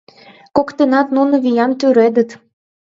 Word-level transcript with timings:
Коктынат 0.57 1.07
нуно 1.15 1.35
виян 1.43 1.71
тӱредыт. 1.79 2.29